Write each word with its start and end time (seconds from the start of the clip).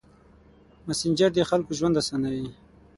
مسېنجر 0.85 1.29
د 1.33 1.39
خلکو 1.49 1.71
ژوند 1.79 1.95
اسانوي. 2.01 2.47